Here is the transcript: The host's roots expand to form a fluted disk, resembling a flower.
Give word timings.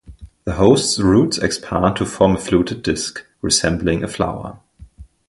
The 0.45 0.53
host's 0.53 0.97
roots 0.99 1.37
expand 1.37 1.95
to 1.97 2.07
form 2.07 2.35
a 2.35 2.39
fluted 2.39 2.81
disk, 2.81 3.23
resembling 3.41 4.03
a 4.03 4.07
flower. 4.07 4.57